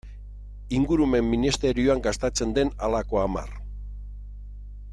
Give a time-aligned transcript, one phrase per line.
[0.77, 3.53] Ingurumen ministerioan gastatzen den halako hamar.